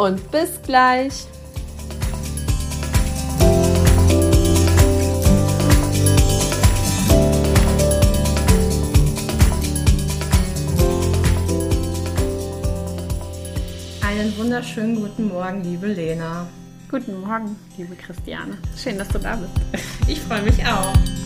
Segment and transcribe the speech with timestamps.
[0.00, 1.26] und bis gleich.
[14.00, 16.46] Einen wunderschönen guten Morgen, liebe Lena.
[16.90, 18.56] Guten Morgen, liebe Christiane.
[18.76, 19.52] Schön, dass du da bist.
[20.08, 21.19] Ich freue mich auch.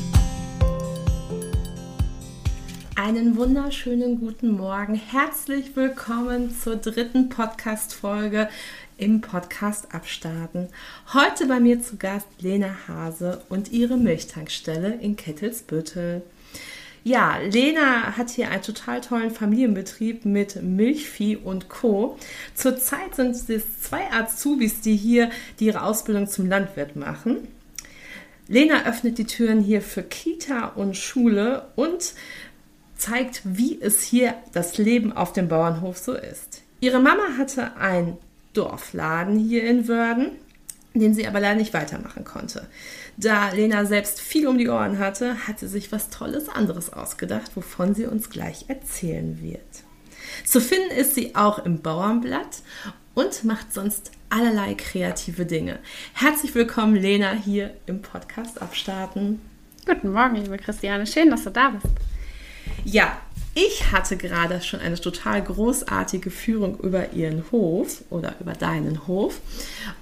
[3.04, 4.94] Einen wunderschönen guten Morgen.
[4.94, 8.48] Herzlich willkommen zur dritten Podcast-Folge
[8.96, 10.68] im Podcast Abstarten.
[11.12, 16.22] Heute bei mir zu Gast Lena Hase und ihre Milchtankstelle in Kettelsbüttel.
[17.02, 22.16] Ja, Lena hat hier einen total tollen Familienbetrieb mit Milchvieh und Co.
[22.54, 25.28] Zurzeit sind es zwei Azubis, die hier
[25.60, 27.48] die ihre Ausbildung zum Landwirt machen.
[28.48, 32.14] Lena öffnet die Türen hier für Kita und Schule und
[33.04, 36.62] zeigt, wie es hier das Leben auf dem Bauernhof so ist.
[36.80, 38.16] Ihre Mama hatte einen
[38.54, 40.30] Dorfladen hier in Wörden,
[40.94, 42.66] den sie aber leider nicht weitermachen konnte.
[43.16, 47.50] Da Lena selbst viel um die Ohren hatte, hat sie sich was Tolles anderes ausgedacht,
[47.56, 49.60] wovon sie uns gleich erzählen wird.
[50.44, 52.62] Zu finden ist sie auch im Bauernblatt
[53.14, 55.78] und macht sonst allerlei kreative Dinge.
[56.14, 59.42] Herzlich willkommen, Lena, hier im Podcast Abstarten.
[59.84, 61.06] Guten Morgen, liebe Christiane.
[61.06, 61.92] Schön, dass du da bist.
[62.84, 63.18] Ja,
[63.54, 69.40] ich hatte gerade schon eine total großartige Führung über ihren Hof oder über deinen Hof.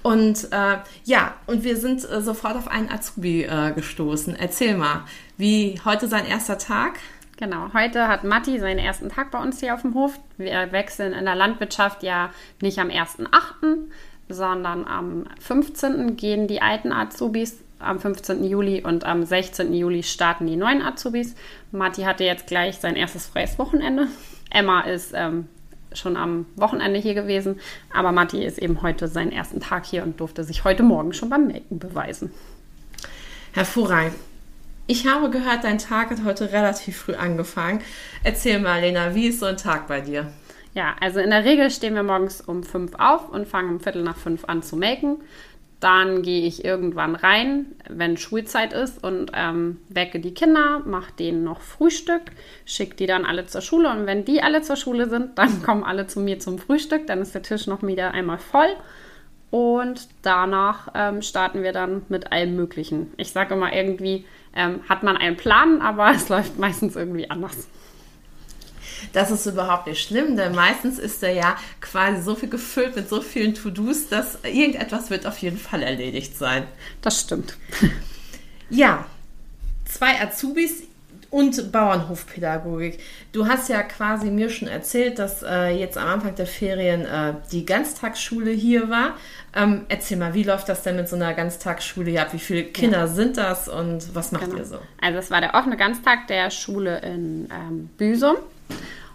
[0.01, 4.35] Und äh, ja, und wir sind äh, sofort auf einen Azubi äh, gestoßen.
[4.35, 5.03] Erzähl mal,
[5.37, 6.93] wie heute sein erster Tag?
[7.37, 10.19] Genau, heute hat Matti seinen ersten Tag bei uns hier auf dem Hof.
[10.37, 12.31] Wir wechseln in der Landwirtschaft ja
[12.61, 13.89] nicht am 1.8.,
[14.29, 16.15] sondern am 15.
[16.15, 18.43] gehen die alten Azubis am 15.
[18.43, 19.73] Juli und am 16.
[19.73, 21.35] Juli starten die neuen Azubis.
[21.71, 24.07] Matti hatte jetzt gleich sein erstes freies Wochenende.
[24.49, 25.47] Emma ist ähm,
[25.93, 27.59] schon am Wochenende hier gewesen,
[27.93, 31.29] aber Matti ist eben heute seinen ersten Tag hier und durfte sich heute Morgen schon
[31.29, 32.31] beim Melken beweisen.
[33.51, 34.15] Hervorragend.
[34.85, 37.81] Ich habe gehört, dein Tag hat heute relativ früh angefangen.
[38.23, 40.31] Erzähl mal, Lena, wie ist so ein Tag bei dir?
[40.73, 44.03] Ja, also in der Regel stehen wir morgens um fünf auf und fangen um Viertel
[44.03, 45.21] nach fünf an zu melken.
[45.83, 51.43] Dann gehe ich irgendwann rein, wenn Schulzeit ist und ähm, wecke die Kinder, mache denen
[51.43, 52.21] noch Frühstück,
[52.63, 55.83] schicke die dann alle zur Schule und wenn die alle zur Schule sind, dann kommen
[55.83, 58.69] alle zu mir zum Frühstück, dann ist der Tisch noch wieder einmal voll
[59.51, 63.11] und danach ähm, starten wir dann mit allem Möglichen.
[63.17, 67.67] Ich sage immer irgendwie, ähm, hat man einen Plan, aber es läuft meistens irgendwie anders.
[69.11, 73.09] Das ist überhaupt nicht schlimm, denn meistens ist er ja quasi so viel gefüllt mit
[73.09, 76.65] so vielen To-Dos, dass irgendetwas wird auf jeden Fall erledigt sein.
[77.01, 77.57] Das stimmt.
[78.69, 79.05] Ja,
[79.85, 80.83] zwei Azubis
[81.33, 82.99] und Bauernhofpädagogik.
[83.31, 87.33] Du hast ja quasi mir schon erzählt, dass äh, jetzt am Anfang der Ferien äh,
[87.51, 89.17] die Ganztagsschule hier war.
[89.55, 92.33] Ähm, erzähl mal, wie läuft das denn mit so einer Ganztagsschule hier ab?
[92.33, 93.07] Wie viele Kinder ja.
[93.07, 94.57] sind das und was macht genau.
[94.57, 94.77] ihr so?
[95.01, 98.35] Also es war der offene Ganztag der Schule in ähm, Büsum.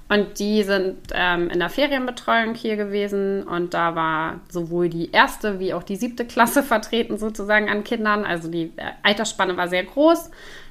[0.08, 5.60] Und die sind ähm, in der Ferienbetreuung hier gewesen und da war sowohl die erste
[5.60, 8.24] wie auch die siebte Klasse vertreten sozusagen an Kindern.
[8.24, 10.30] Also die äh, Altersspanne war sehr groß.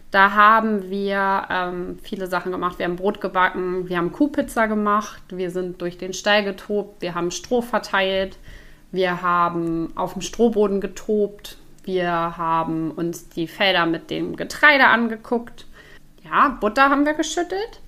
[0.09, 2.79] Da haben wir ähm, viele Sachen gemacht.
[2.79, 7.13] Wir haben Brot gebacken, wir haben Kuhpizza gemacht, wir sind durch den Stall getobt, wir
[7.13, 8.37] haben Stroh verteilt,
[8.91, 15.65] wir haben auf dem Strohboden getobt, wir haben uns die Felder mit dem Getreide angeguckt.
[16.23, 17.81] Ja, Butter haben wir geschüttelt.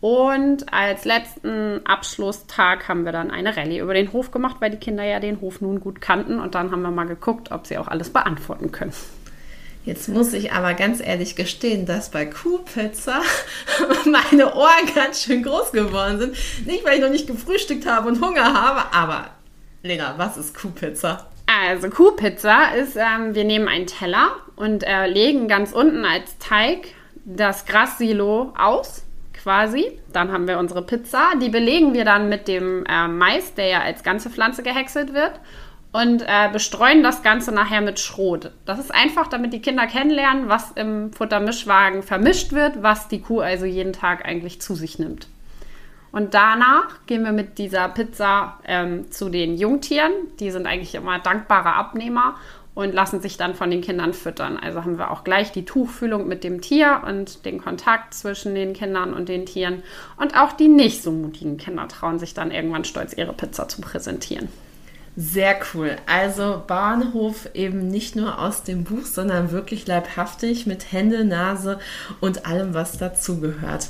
[0.00, 4.78] Und als letzten Abschlusstag haben wir dann eine Rallye über den Hof gemacht, weil die
[4.78, 6.40] Kinder ja den Hof nun gut kannten.
[6.40, 8.94] Und dann haben wir mal geguckt, ob sie auch alles beantworten können.
[9.84, 13.20] Jetzt muss ich aber ganz ehrlich gestehen, dass bei Kuhpizza
[14.06, 16.36] meine Ohren ganz schön groß geworden sind.
[16.66, 19.28] Nicht, weil ich noch nicht gefrühstückt habe und Hunger habe, aber
[19.82, 21.26] Lena, was ist Kuhpizza?
[21.46, 26.88] Also Kuhpizza ist, ähm, wir nehmen einen Teller und äh, legen ganz unten als Teig
[27.24, 29.02] das Grassilo aus
[29.42, 29.98] quasi.
[30.12, 31.32] Dann haben wir unsere Pizza.
[31.40, 35.32] Die belegen wir dann mit dem äh, Mais, der ja als ganze Pflanze gehäckselt wird.
[35.92, 38.52] Und äh, bestreuen das Ganze nachher mit Schrot.
[38.64, 43.40] Das ist einfach, damit die Kinder kennenlernen, was im Futtermischwagen vermischt wird, was die Kuh
[43.40, 45.26] also jeden Tag eigentlich zu sich nimmt.
[46.12, 50.12] Und danach gehen wir mit dieser Pizza ähm, zu den Jungtieren.
[50.40, 52.36] Die sind eigentlich immer dankbare Abnehmer
[52.74, 54.56] und lassen sich dann von den Kindern füttern.
[54.56, 58.72] Also haben wir auch gleich die Tuchfühlung mit dem Tier und den Kontakt zwischen den
[58.72, 59.82] Kindern und den Tieren.
[60.16, 63.80] Und auch die nicht so mutigen Kinder trauen sich dann irgendwann stolz ihre Pizza zu
[63.80, 64.48] präsentieren.
[65.16, 65.96] Sehr cool.
[66.06, 71.80] Also Bauernhof eben nicht nur aus dem Buch, sondern wirklich leibhaftig mit Hände, Nase
[72.20, 73.88] und allem, was dazugehört.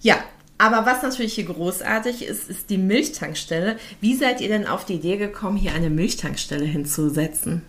[0.00, 0.16] Ja,
[0.58, 3.76] aber was natürlich hier großartig ist, ist die Milchtankstelle.
[4.00, 7.62] Wie seid ihr denn auf die Idee gekommen, hier eine Milchtankstelle hinzusetzen?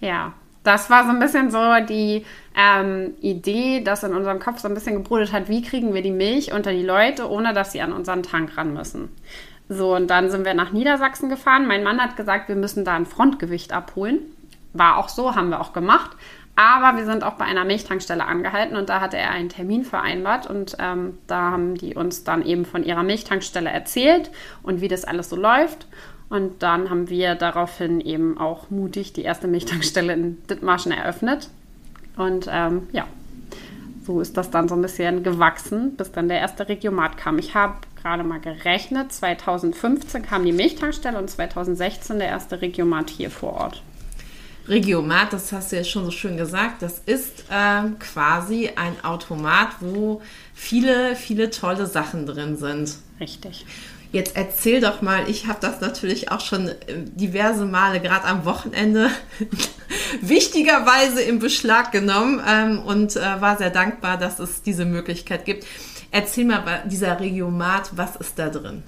[0.00, 0.32] Ja,
[0.64, 1.58] das war so ein bisschen so
[1.88, 2.24] die
[2.56, 6.10] ähm, Idee, dass in unserem Kopf so ein bisschen gebrodelt hat, wie kriegen wir die
[6.10, 9.10] Milch unter die Leute, ohne dass sie an unseren Tank ran müssen.
[9.68, 11.66] So, und dann sind wir nach Niedersachsen gefahren.
[11.66, 14.20] Mein Mann hat gesagt, wir müssen da ein Frontgewicht abholen.
[14.72, 16.10] War auch so, haben wir auch gemacht.
[16.54, 20.46] Aber wir sind auch bei einer Milchtankstelle angehalten und da hatte er einen Termin vereinbart
[20.46, 24.30] und ähm, da haben die uns dann eben von ihrer Milchtankstelle erzählt
[24.62, 25.86] und wie das alles so läuft.
[26.28, 31.48] Und dann haben wir daraufhin eben auch mutig die erste Milchtankstelle in Dithmarschen eröffnet.
[32.16, 33.06] Und ähm, ja,
[34.04, 37.38] so ist das dann so ein bisschen gewachsen, bis dann der erste Regiomat kam.
[37.38, 43.30] Ich habe gerade mal gerechnet, 2015 kam die Milchtankstelle und 2016 der erste Regiomat hier
[43.30, 43.82] vor Ort.
[44.68, 49.68] Regiomat, das hast du ja schon so schön gesagt, das ist ähm, quasi ein Automat,
[49.80, 50.22] wo
[50.54, 52.96] viele, viele tolle Sachen drin sind.
[53.18, 53.66] Richtig.
[54.12, 58.44] Jetzt erzähl doch mal, ich habe das natürlich auch schon äh, diverse Male, gerade am
[58.44, 59.10] Wochenende,
[60.20, 65.66] wichtigerweise in Beschlag genommen ähm, und äh, war sehr dankbar, dass es diese Möglichkeit gibt.
[66.10, 68.82] Erzähl mal, dieser Regiomat, was ist da drin?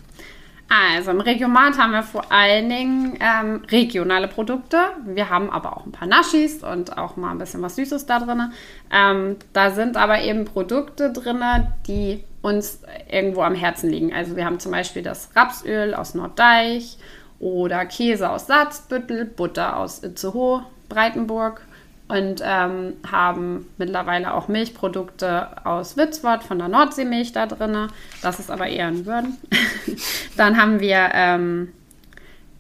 [0.75, 4.79] Also im Regiomat haben wir vor allen Dingen ähm, regionale Produkte.
[5.05, 8.19] Wir haben aber auch ein paar Naschis und auch mal ein bisschen was Süßes da
[8.19, 8.53] drin.
[8.91, 11.41] Ähm, da sind aber eben Produkte drin,
[11.87, 14.13] die uns irgendwo am Herzen liegen.
[14.13, 16.99] Also wir haben zum Beispiel das Rapsöl aus Norddeich
[17.39, 21.61] oder Käse aus Salzbüttel, Butter aus Itzehoe, Breitenburg
[22.09, 27.89] und ähm, haben mittlerweile auch Milchprodukte aus Witzwort von der Nordseemilch da drin.
[28.23, 29.39] Das ist aber eher in Würden.
[30.37, 31.73] Dann haben wir ähm,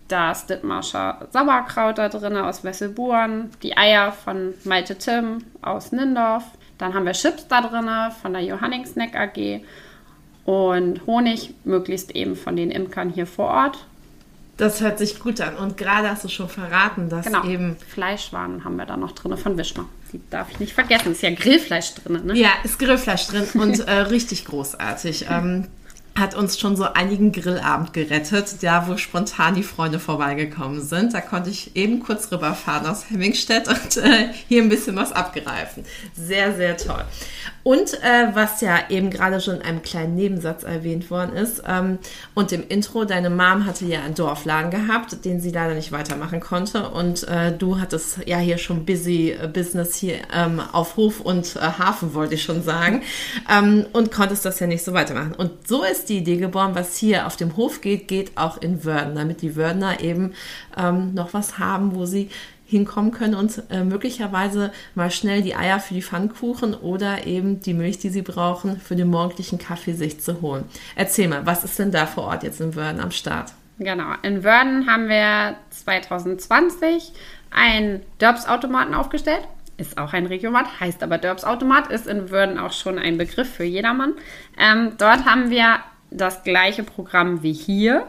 [0.08, 6.44] das Dithmarscher Sauerkraut da drin aus Wesselburen, die Eier von Malte Tim aus Nindorf.
[6.78, 7.88] Dann haben wir Chips da drin
[8.22, 9.60] von der Johanning Snack AG
[10.44, 13.86] und Honig, möglichst eben von den Imkern hier vor Ort.
[14.56, 15.56] Das hört sich gut an.
[15.56, 17.44] Und gerade hast du schon verraten, dass genau.
[17.44, 17.76] eben.
[17.88, 19.86] Fleischwaren haben wir da noch drin von Wischmer.
[20.12, 21.12] Die darf ich nicht vergessen.
[21.12, 22.36] Ist ja Grillfleisch drin, ne?
[22.36, 25.26] Ja, ist Grillfleisch drin und äh, richtig großartig.
[25.28, 25.66] Ähm,
[26.18, 31.12] hat uns schon so einigen Grillabend gerettet, da wo spontan die Freunde vorbeigekommen sind.
[31.12, 35.84] Da konnte ich eben kurz rüberfahren aus Hemmingstedt und äh, hier ein bisschen was abgreifen.
[36.14, 37.04] Sehr, sehr toll.
[37.64, 41.98] Und äh, was ja eben gerade schon in einem kleinen Nebensatz erwähnt worden ist ähm,
[42.34, 46.40] und im Intro, deine Mom hatte ja einen Dorfladen gehabt, den sie leider nicht weitermachen
[46.40, 51.20] konnte und äh, du hattest ja hier schon busy äh, Business hier ähm, auf Hof
[51.20, 53.02] und äh, Hafen, wollte ich schon sagen,
[53.50, 55.32] ähm, und konntest das ja nicht so weitermachen.
[55.32, 58.84] Und so ist die Idee geboren, was hier auf dem Hof geht, geht auch in
[58.84, 60.34] Wörden, damit die Wördener eben
[60.76, 62.30] ähm, noch was haben, wo sie
[62.66, 67.74] hinkommen können und äh, möglicherweise mal schnell die Eier für die Pfannkuchen oder eben die
[67.74, 70.64] Milch, die sie brauchen, für den morgendlichen Kaffee sich zu holen.
[70.96, 73.52] Erzähl mal, was ist denn da vor Ort jetzt in Wörden am Start?
[73.78, 77.12] Genau, in Wörden haben wir 2020
[77.50, 79.46] einen Dörbs-Automaten aufgestellt.
[79.76, 83.64] Ist auch ein Regiomat, heißt aber Dörbs-Automat, ist in Wörden auch schon ein Begriff für
[83.64, 84.14] jedermann.
[84.56, 85.80] Ähm, dort haben wir
[86.16, 88.06] das gleiche Programm wie hier.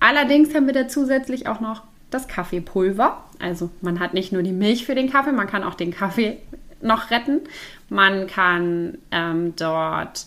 [0.00, 3.24] Allerdings haben wir da zusätzlich auch noch das Kaffeepulver.
[3.40, 6.38] Also man hat nicht nur die Milch für den Kaffee, man kann auch den Kaffee
[6.80, 7.40] noch retten.
[7.88, 10.26] Man kann ähm, dort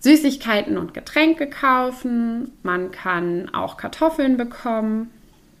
[0.00, 2.52] Süßigkeiten und Getränke kaufen.
[2.62, 5.10] Man kann auch Kartoffeln bekommen.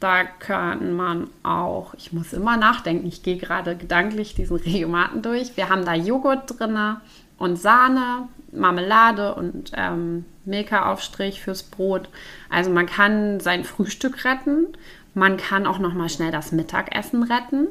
[0.00, 5.58] Da kann man auch, ich muss immer nachdenken, ich gehe gerade gedanklich diesen Regiomaten durch.
[5.58, 6.96] Wir haben da Joghurt drin
[7.36, 12.08] und Sahne, Marmelade und ähm, Milka-Aufstrich fürs Brot.
[12.48, 14.66] Also man kann sein Frühstück retten
[15.14, 17.68] man kann auch noch mal schnell das Mittagessen retten.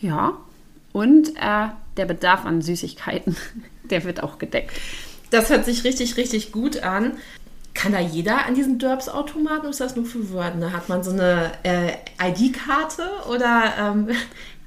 [0.00, 0.38] Ja.
[0.92, 3.36] Und äh, der Bedarf an Süßigkeiten,
[3.90, 4.72] der wird auch gedeckt.
[5.30, 7.12] Das hört sich richtig, richtig gut an.
[7.74, 10.72] Kann da jeder an diesen Derbs-Automaten oder ist das nur für Wörden?
[10.72, 11.92] Hat man so eine äh,
[12.22, 13.74] ID-Karte oder?
[13.78, 14.08] Ähm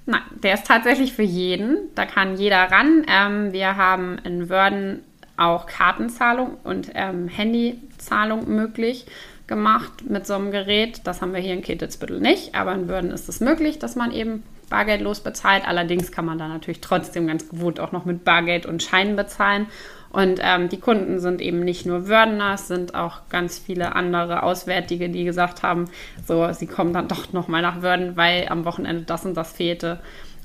[0.05, 1.93] Nein, der ist tatsächlich für jeden.
[1.95, 3.05] Da kann jeder ran.
[3.07, 5.03] Ähm, wir haben in Wörden
[5.37, 9.05] auch Kartenzahlung und ähm, Handyzahlung möglich
[9.47, 11.01] gemacht mit so einem Gerät.
[11.05, 14.11] Das haben wir hier in Ketitzbüttel nicht, aber in Würden ist es möglich, dass man
[14.11, 15.65] eben bargeldlos bezahlt.
[15.65, 19.67] Allerdings kann man da natürlich trotzdem ganz gewohnt auch noch mit Bargeld und Scheinen bezahlen.
[20.09, 24.43] Und ähm, die Kunden sind eben nicht nur Wördener, es sind auch ganz viele andere
[24.43, 25.85] Auswärtige, die gesagt haben,
[26.25, 29.99] so, sie kommen dann doch nochmal nach Wörden, weil am Wochenende das und das fehlte.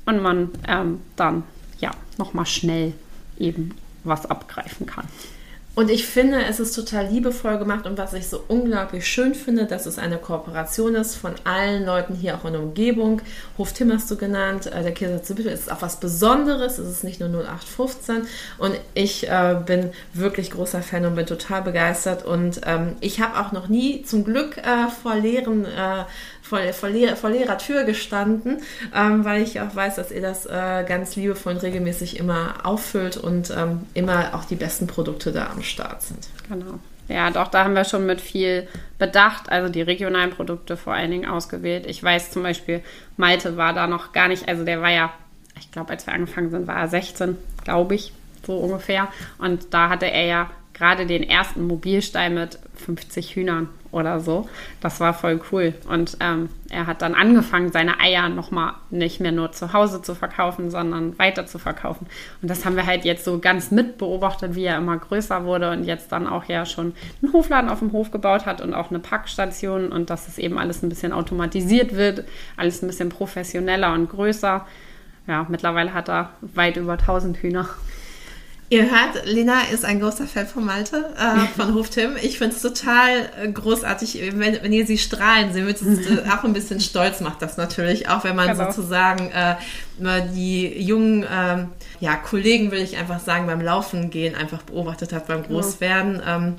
[0.05, 1.45] Und man ähm, dann
[1.79, 2.93] ja nochmal schnell
[3.39, 5.07] eben was abgreifen kann.
[5.75, 9.65] Und ich finde, es ist total liebevoll gemacht und was ich so unglaublich schön finde,
[9.65, 13.23] dass es eine Kooperation ist von allen Leuten hier auch in der Umgebung.
[13.57, 17.05] Hof Tim hast du genannt, äh, der Käse Zibel ist auch was Besonderes, es ist
[17.05, 18.27] nicht nur 0815
[18.59, 23.41] und ich äh, bin wirklich großer Fan und bin total begeistert und ähm, ich habe
[23.41, 26.05] auch noch nie zum Glück äh, vor leeren äh,
[26.43, 28.61] vor, vor, vor leerer Tür gestanden,
[28.95, 33.17] ähm, weil ich auch weiß, dass ihr das äh, ganz liebevoll und regelmäßig immer auffüllt
[33.17, 36.29] und ähm, immer auch die besten Produkte da am Start sind.
[36.49, 36.79] Genau.
[37.09, 38.69] Ja, doch, da haben wir schon mit viel
[38.99, 41.87] Bedacht, also die regionalen Produkte vor allen Dingen ausgewählt.
[41.87, 42.81] Ich weiß zum Beispiel,
[43.17, 45.13] Malte war da noch gar nicht, also der war ja,
[45.59, 48.13] ich glaube, als wir angefangen sind, war er 16, glaube ich,
[48.47, 49.09] so ungefähr.
[49.39, 54.49] Und da hatte er ja gerade den ersten Mobilstall mit 50 Hühnern oder so.
[54.81, 55.75] Das war voll cool.
[55.89, 60.15] Und ähm, er hat dann angefangen, seine Eier nochmal nicht mehr nur zu Hause zu
[60.15, 62.07] verkaufen, sondern weiter zu verkaufen.
[62.41, 65.85] Und das haben wir halt jetzt so ganz mitbeobachtet, wie er immer größer wurde und
[65.85, 68.99] jetzt dann auch ja schon einen Hofladen auf dem Hof gebaut hat und auch eine
[68.99, 72.25] Packstation und dass es eben alles ein bisschen automatisiert wird,
[72.57, 74.67] alles ein bisschen professioneller und größer.
[75.29, 77.69] Ja, mittlerweile hat er weit über 1000 Hühner.
[78.73, 82.17] Ihr hört, Lena ist ein großer Fan von Malte, äh, von Hof Tim.
[82.23, 85.83] Ich finde es total äh, großartig, wenn, wenn ihr sie strahlen seht.
[85.83, 88.73] Äh, auch ein bisschen stolz macht das natürlich, auch wenn man genau.
[88.73, 89.57] sozusagen äh,
[90.35, 91.69] die jungen ähm,
[92.01, 95.61] ja, Kollegen, will ich einfach sagen, beim Laufen gehen einfach beobachtet hat, beim genau.
[95.61, 96.21] Großwerden.
[96.21, 96.37] Genau.
[96.37, 96.55] Ähm,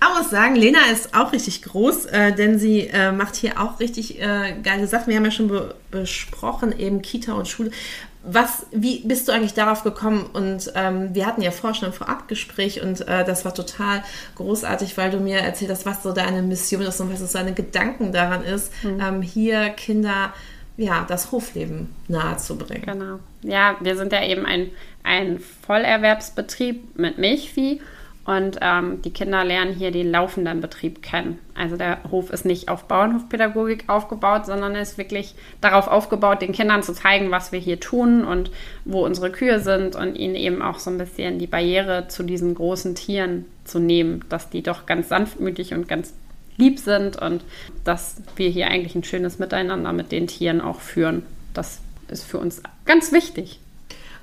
[0.00, 3.78] aber muss sagen, Lena ist auch richtig groß, äh, denn sie äh, macht hier auch
[3.78, 5.08] richtig äh, geile Sachen.
[5.08, 7.70] Wir haben ja schon be besprochen, eben Kita und Schule
[8.24, 10.26] was, wie bist du eigentlich darauf gekommen?
[10.32, 14.02] Und ähm, wir hatten ja vorher schon ein Vorabgespräch und äh, das war total
[14.36, 17.52] großartig, weil du mir erzählt hast, was so deine Mission ist und was so deine
[17.52, 19.00] Gedanken daran ist, mhm.
[19.00, 20.32] ähm, hier Kinder
[20.76, 22.86] ja, das Hofleben nahezubringen.
[22.86, 23.18] Genau.
[23.42, 24.70] Ja, wir sind ja eben ein,
[25.02, 27.80] ein Vollerwerbsbetrieb mit Milchvieh
[28.24, 31.38] und ähm, die Kinder lernen hier den laufenden Betrieb kennen.
[31.54, 36.84] Also der Hof ist nicht auf Bauernhofpädagogik aufgebaut, sondern ist wirklich darauf aufgebaut, den Kindern
[36.84, 38.52] zu zeigen, was wir hier tun und
[38.84, 42.54] wo unsere Kühe sind und ihnen eben auch so ein bisschen die Barriere zu diesen
[42.54, 46.14] großen Tieren zu nehmen, dass die doch ganz sanftmütig und ganz
[46.56, 47.42] lieb sind und
[47.82, 51.24] dass wir hier eigentlich ein schönes Miteinander mit den Tieren auch führen.
[51.54, 53.58] Das ist für uns ganz wichtig.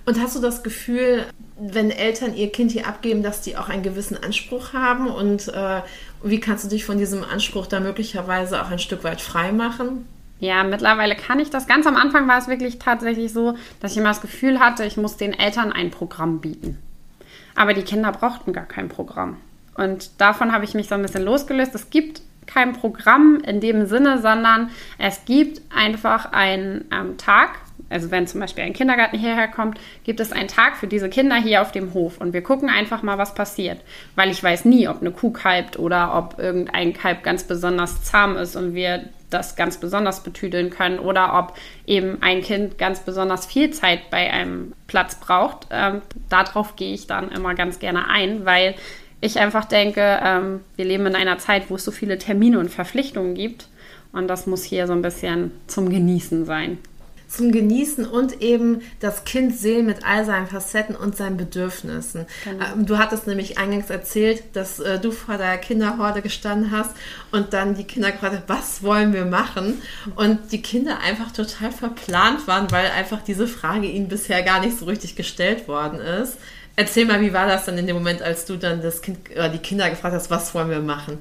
[0.06, 1.26] Und hast du das Gefühl,
[1.60, 5.08] wenn Eltern ihr Kind hier abgeben, dass die auch einen gewissen Anspruch haben?
[5.08, 5.82] Und äh,
[6.24, 10.08] wie kannst du dich von diesem Anspruch da möglicherweise auch ein Stück weit frei machen?
[10.40, 11.68] Ja, mittlerweile kann ich das.
[11.68, 14.96] Ganz am Anfang war es wirklich tatsächlich so, dass ich immer das Gefühl hatte, ich
[14.96, 16.80] muss den Eltern ein Programm bieten.
[17.56, 19.38] Aber die Kinder brauchten gar kein Programm.
[19.76, 21.76] Und davon habe ich mich so ein bisschen losgelöst.
[21.76, 27.52] Es gibt kein Programm in dem Sinne, sondern es gibt einfach einen ähm, Tag,
[27.90, 31.36] also wenn zum Beispiel ein Kindergarten hierher kommt, gibt es einen Tag für diese Kinder
[31.36, 33.80] hier auf dem Hof und wir gucken einfach mal, was passiert.
[34.16, 38.38] Weil ich weiß nie, ob eine Kuh kalbt oder ob irgendein Kalb ganz besonders zahm
[38.38, 41.54] ist und wir das ganz besonders betüdeln können oder ob
[41.86, 45.68] eben ein Kind ganz besonders viel Zeit bei einem Platz braucht.
[45.72, 48.76] Ähm, darauf gehe ich dann immer ganz gerne ein, weil
[49.22, 52.70] ich einfach denke, ähm, wir leben in einer Zeit, wo es so viele Termine und
[52.70, 53.68] Verpflichtungen gibt
[54.14, 56.80] und das muss hier so ein bisschen zum Genießen sein
[57.30, 62.26] zum Genießen und eben das Kind sehen mit all seinen Facetten und seinen Bedürfnissen.
[62.44, 62.66] Genau.
[62.74, 66.92] Ähm, du hattest nämlich eingangs erzählt, dass äh, du vor der Kinderhorde gestanden hast
[67.32, 69.82] und dann die Kinder gefragt was wollen wir machen?
[70.16, 74.78] Und die Kinder einfach total verplant waren, weil einfach diese Frage ihnen bisher gar nicht
[74.78, 76.38] so richtig gestellt worden ist.
[76.76, 79.50] Erzähl mal, wie war das dann in dem Moment, als du dann das Kind oder
[79.50, 81.18] die Kinder gefragt hast, was wollen wir machen?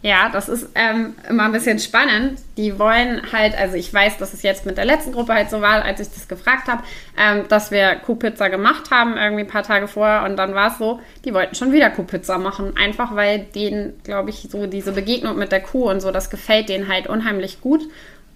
[0.00, 2.38] Ja, das ist ähm, immer ein bisschen spannend.
[2.56, 5.60] Die wollen halt, also ich weiß, dass es jetzt mit der letzten Gruppe halt so
[5.60, 6.84] war, als ich das gefragt habe,
[7.18, 10.22] ähm, dass wir Kuhpizza gemacht haben, irgendwie ein paar Tage vorher.
[10.22, 12.76] Und dann war es so, die wollten schon wieder Kuhpizza machen.
[12.76, 16.68] Einfach weil denen, glaube ich, so diese Begegnung mit der Kuh und so, das gefällt
[16.68, 17.82] denen halt unheimlich gut.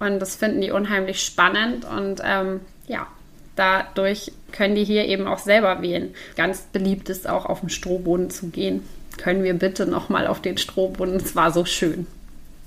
[0.00, 1.84] Und das finden die unheimlich spannend.
[1.84, 3.06] Und ähm, ja,
[3.54, 6.12] dadurch können die hier eben auch selber wählen.
[6.36, 8.82] Ganz beliebt ist auch auf dem Strohboden zu gehen
[9.22, 11.14] können wir bitte nochmal auf den Strohboden?
[11.16, 12.06] Es war so schön.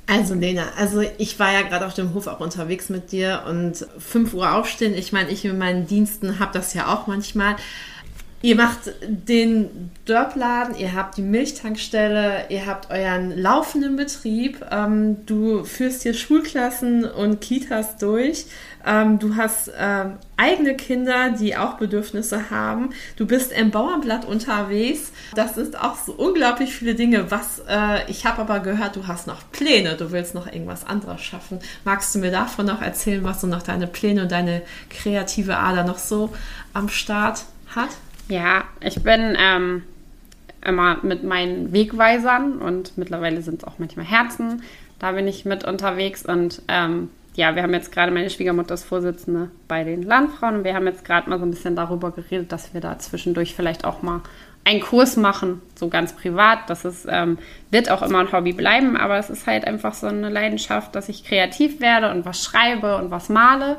[0.07, 3.85] Also Lena, also ich war ja gerade auf dem Hof auch unterwegs mit dir und
[3.97, 7.55] 5 Uhr aufstehen, ich meine, ich mit meinen Diensten habe das ja auch manchmal.
[8.45, 15.63] Ihr macht den Dörpladen, ihr habt die Milchtankstelle, ihr habt euren laufenden Betrieb, ähm, du
[15.63, 18.45] führst hier Schulklassen und Kitas durch,
[18.85, 25.11] ähm, du hast ähm, eigene Kinder, die auch Bedürfnisse haben, du bist im Bauernblatt unterwegs.
[25.33, 27.31] Das ist auch so unglaublich viele Dinge.
[27.31, 31.23] Was äh, ich habe aber gehört, du hast noch Pläne, du willst noch irgendwas anderes
[31.23, 31.57] schaffen.
[31.83, 34.61] Magst du mir davon noch erzählen, was so noch deine Pläne und deine
[34.91, 36.31] kreative Ader noch so
[36.73, 37.89] am Start hat?
[38.27, 39.83] Ja, ich bin ähm,
[40.65, 44.63] immer mit meinen Wegweisern und mittlerweile sind es auch manchmal Herzen.
[44.99, 48.85] Da bin ich mit unterwegs und ähm, ja, wir haben jetzt gerade, meine Schwiegermutter ist
[48.85, 52.51] Vorsitzende bei den Landfrauen und wir haben jetzt gerade mal so ein bisschen darüber geredet,
[52.51, 54.21] dass wir da zwischendurch vielleicht auch mal
[54.63, 56.69] einen Kurs machen, so ganz privat.
[56.69, 57.37] Das ist, ähm,
[57.69, 61.09] wird auch immer ein Hobby bleiben, aber es ist halt einfach so eine Leidenschaft, dass
[61.09, 63.77] ich kreativ werde und was schreibe und was male.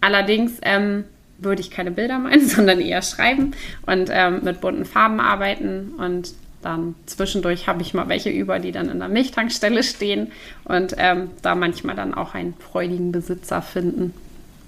[0.00, 1.04] Allerdings ähm,
[1.38, 3.52] würde ich keine Bilder meinen, sondern eher schreiben
[3.86, 5.94] und ähm, mit bunten Farben arbeiten.
[5.98, 10.32] Und dann zwischendurch habe ich mal welche über, die dann in der Milchtankstelle stehen
[10.64, 14.12] und ähm, da manchmal dann auch einen freudigen Besitzer finden.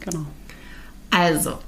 [0.00, 0.24] Genau.
[1.10, 1.58] Also,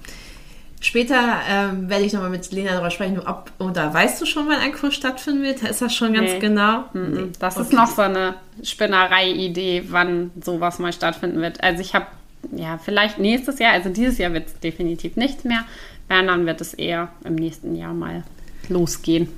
[0.83, 4.59] Später ähm, werde ich nochmal mit Lena darüber sprechen, ob oder weißt du schon, wann
[4.59, 5.63] ein Kurs stattfinden wird?
[5.63, 6.39] Ist das schon ganz nee.
[6.41, 6.87] genau?
[6.93, 7.29] Nee.
[7.39, 7.67] Das okay.
[7.67, 11.63] ist noch so eine Spinnerei-Idee, wann sowas mal stattfinden wird.
[11.63, 12.07] Also ich habe
[12.51, 15.65] ja, vielleicht nächstes Jahr, also dieses Jahr wird es definitiv nichts mehr.
[16.09, 18.25] Wenn, dann wird es eher im nächsten Jahr mal
[18.69, 19.29] losgehen.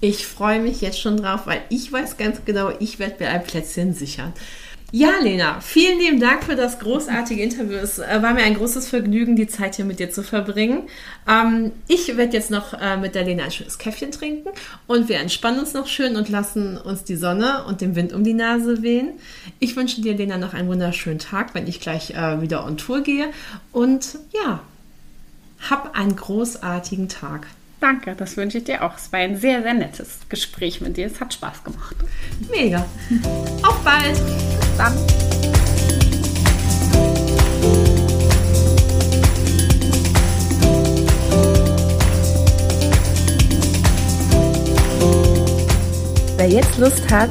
[0.00, 3.42] Ich freue mich jetzt schon drauf, weil ich weiß ganz genau, ich werde mir ein
[3.42, 4.32] Plätzchen sichern.
[4.92, 7.74] Ja, Lena, vielen lieben Dank für das großartige Interview.
[7.76, 10.84] Es äh, war mir ein großes Vergnügen, die Zeit hier mit dir zu verbringen.
[11.28, 14.50] Ähm, ich werde jetzt noch äh, mit der Lena ein schönes Käffchen trinken
[14.86, 18.22] und wir entspannen uns noch schön und lassen uns die Sonne und den Wind um
[18.22, 19.14] die Nase wehen.
[19.58, 23.00] Ich wünsche dir, Lena, noch einen wunderschönen Tag, wenn ich gleich äh, wieder on Tour
[23.00, 23.30] gehe.
[23.72, 24.60] Und ja,
[25.68, 27.48] hab einen großartigen Tag.
[27.86, 28.96] Danke, das wünsche ich dir auch.
[28.96, 31.06] Es war ein sehr, sehr nettes Gespräch mit dir.
[31.06, 31.94] Es hat Spaß gemacht.
[32.50, 32.84] Mega.
[33.62, 34.14] Auf bald.
[34.14, 34.92] Bis dann.
[46.38, 47.30] Wer jetzt Lust hat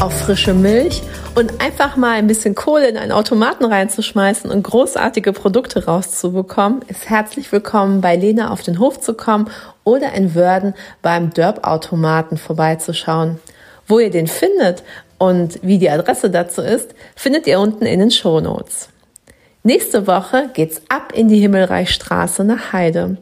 [0.00, 1.02] auf frische Milch
[1.34, 7.08] und einfach mal ein bisschen Kohle in einen Automaten reinzuschmeißen und großartige Produkte rauszubekommen, ist
[7.10, 9.50] herzlich willkommen bei Lena auf den Hof zu kommen
[9.82, 13.40] oder in Wörden beim Dörp-Automaten vorbeizuschauen.
[13.86, 14.84] Wo ihr den findet
[15.18, 18.88] und wie die Adresse dazu ist, findet ihr unten in den Shownotes.
[19.64, 23.16] Nächste Woche geht's ab in die Himmelreichstraße nach Heide.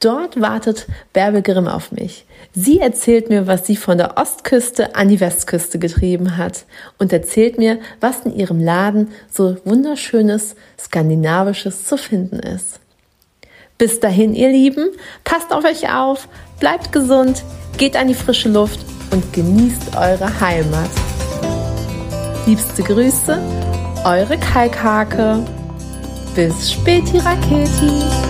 [0.00, 2.26] Dort wartet Bärbe Grimm auf mich.
[2.52, 6.66] Sie erzählt mir, was sie von der Ostküste an die Westküste getrieben hat
[6.98, 12.80] und erzählt mir, was in ihrem Laden so wunderschönes skandinavisches zu finden ist.
[13.78, 14.90] Bis dahin, ihr Lieben,
[15.24, 16.28] passt auf euch auf,
[16.60, 17.42] bleibt gesund,
[17.76, 18.80] geht an die frische Luft
[19.10, 20.90] und genießt eure Heimat.
[22.46, 23.38] Liebste Grüße,
[24.04, 25.42] eure Kalkhake.
[26.34, 28.25] Bis späti Raketi.